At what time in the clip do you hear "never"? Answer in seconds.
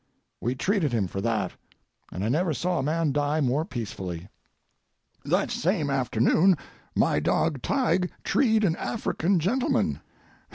2.29-2.55